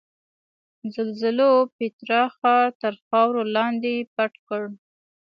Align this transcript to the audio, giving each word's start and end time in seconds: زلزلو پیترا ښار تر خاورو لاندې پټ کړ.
زلزلو 0.93 1.51
پیترا 1.75 2.21
ښار 2.37 2.67
تر 2.81 2.93
خاورو 3.05 3.41
لاندې 3.55 3.93
پټ 4.15 4.33
کړ. 4.47 4.63